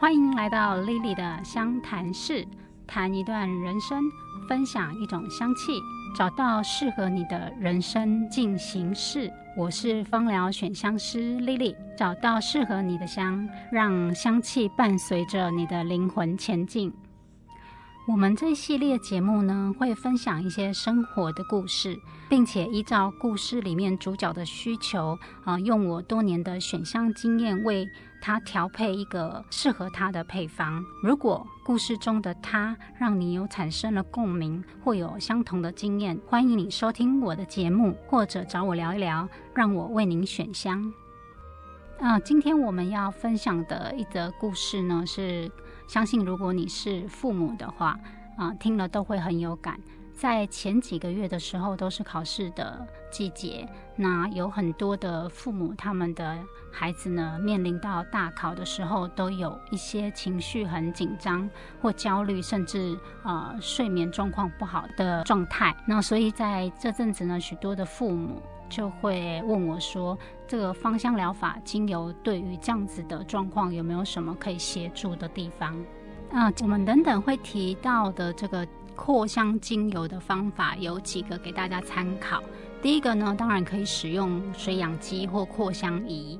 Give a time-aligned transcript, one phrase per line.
[0.00, 2.42] 欢迎来到 Lily 的香谈室，
[2.86, 4.02] 谈一段人生，
[4.48, 5.72] 分享一种香气，
[6.16, 9.30] 找到适合你的人生进行式。
[9.54, 16.90] 我是芳疗选香师 Lily，找到适合你的香，让香气伴随着你的灵魂前进。
[18.06, 21.96] 我们这系列节目呢，会分享一些生活的故事，
[22.28, 27.88] 并且依照故事里面主角的需求，啊，用我多年的选香经验为
[28.20, 30.84] 他调配一个适合他的配方。
[31.02, 40.92] 如果故事中的他让你有产生了共鸣，或有相同的经验，欢迎你收听我的节目，或者找我聊一聊，让我为您选香。
[42.00, 45.48] 啊，今天我们要分享的一则故事呢是。
[45.90, 47.98] 相信如果你是父母的话，
[48.36, 49.76] 啊，听了都会很有感。
[50.14, 56.38] 在前几个月的时候，都是考试的季节，那有很多的父母，他们的
[56.70, 61.50] 孩子呢，面临到大考的时候，都有一些情绪很紧张
[61.82, 65.74] 或焦虑，甚至呃睡眠状况不好的状态。
[65.88, 68.40] 那所以在这阵子呢，许多的父母。
[68.70, 70.16] 就会问我说
[70.48, 75.76] ：“这个芳香疗法精油对于这样子的状况有没有什么可以协助的地方？”
[76.32, 82.40] 啊，我们等等会提到的这个扩香精油的方法有几个给大家参考。
[82.80, 86.38] 第一个呢，当然可以使用水氧机或扩香仪。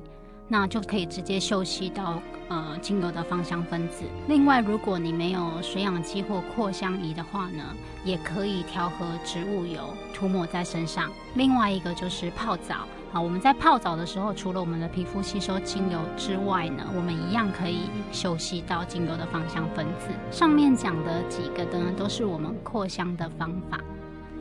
[0.51, 4.03] 那就可以直接嗅吸到呃精油的芳香分子。
[4.27, 7.63] 另外，如果你没有水氧机或扩香仪的话呢，
[8.03, 9.79] 也可以调和植物油
[10.13, 11.09] 涂抹在身上。
[11.35, 20.09] 另外一个就是泡澡啊，我们在泡澡的时候，除了我们的皮肤吸收精油之外呢，我们一样可以嗅吸到精油的芳香分子。
[20.31, 23.79] 上面讲的几个呢，都是我们扩香的方法。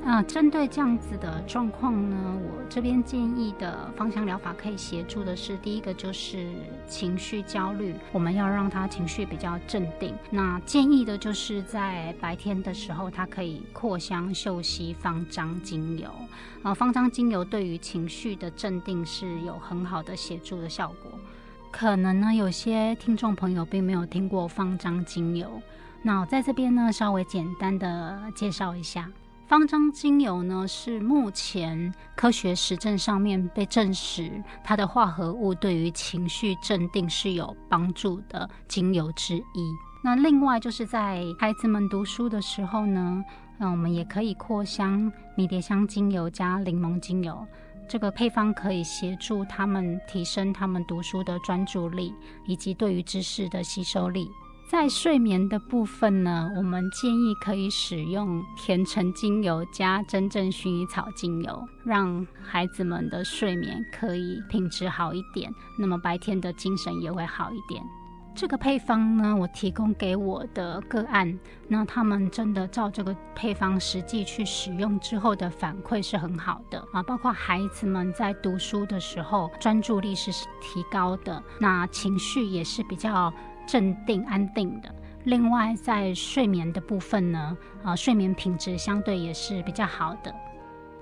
[0.05, 6.51] 啊，针对这样子的状况呢，我这边建议的芳香疗法可以协助的是，第一个就是
[6.89, 10.15] 情绪焦虑，我们要让他情绪比较镇定。
[10.31, 16.11] 那建议的就是在白天的时候，他可以扩香嗅吸方樟精油。
[16.63, 21.13] 啊，方樟精油对于情绪的镇定是有很好的协助的效果。
[21.71, 25.63] 可能呢，有些听众朋友并没有听过方樟精油，
[26.03, 29.09] 那在这边呢，稍微简单的介绍一下。
[29.51, 34.31] 方樟精油呢，是目前科学实证上面被证实，
[34.63, 39.75] 它的化合物对于情绪镇定是有帮助的精油之一。
[40.05, 43.25] 那另外就是在孩子们读书的时候呢，
[43.59, 47.45] 那我们也可以扩香迷迭香精油加柠檬精油，
[47.89, 52.15] 这个配方可以协助他们提升他们读书的专注力
[52.47, 54.31] 以及对于知识的吸收力。
[54.71, 67.83] 在睡眠的部分呢，我们建议可以使用甜橙精油加真正薰衣草精油，让孩子们的睡眠可以品质好一点，那么白天的精神也会好一点。
[68.33, 83.35] 这个配方呢，我提供给我的个案，那他们真的照这个配方实际去使用之后的反馈是很好的啊，包括孩子们在读书的时候专注力是提高的，那情绪也是比较。
[83.71, 84.93] 镇定安定的。
[85.25, 90.35] 另外，在睡眠的部分呢，啊，睡眠品质相对也是比较好的。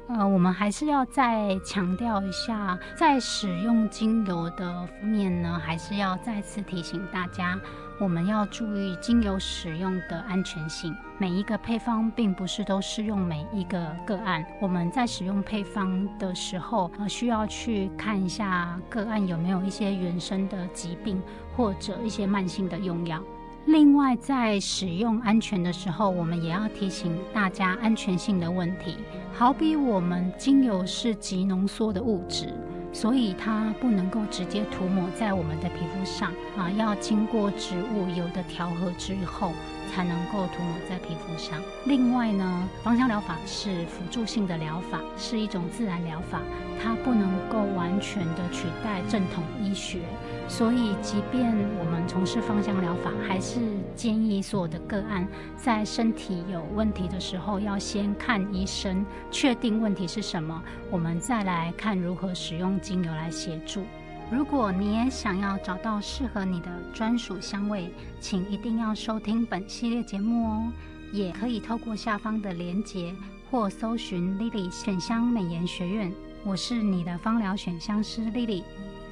[0.08, 7.60] 呃，我们还是要再强调一下，在使用精油的面呢，还是要再次提醒大家。
[8.00, 10.96] 我们要注意精油使用的安全性。
[11.18, 14.42] 每一个配方并不是都适用每一个个案。
[14.60, 21.20] 我们在使用配方的时候，呃，需要去看一下个案有没有一些原生的疾病
[21.54, 23.22] 或者一些慢性的用药。
[23.68, 28.96] 另外，在使用安全的时候，我们也要提醒大家安全性的问题。
[29.34, 32.46] 好比我们精油是极浓缩的物质。
[32.92, 39.52] 所以它不能够直接涂抹在我们的皮肤上啊，要经过植物油的调和之后，
[39.92, 41.60] 才能够涂抹在皮肤上。
[41.86, 46.40] 另外呢，芳香疗法是辅助性的疗法，是一种自然疗法，
[46.82, 50.00] 它不能够完全的取代正统医学。
[50.48, 51.44] 所以，即便
[51.78, 53.60] 我们从事芳香疗法，还是
[53.94, 63.84] 建议所有的个案在身体有问题的时候，要先看医生，确定问题是什么，我们再来看如何使用精油来协助。
[64.30, 67.90] 如果你也想要找到适合你的专属香味，
[68.20, 70.72] 请一定要收听本系列节目哦。
[71.10, 73.14] 也可以透过下方的连结
[73.50, 76.12] 或搜寻 Lily 选香美颜学院，
[76.44, 78.62] 我是你的芳疗选香师 Lily。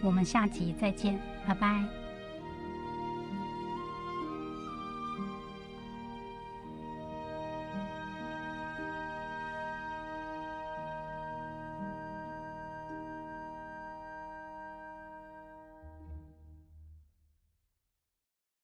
[0.03, 2.06] 我们下集再见，拜拜。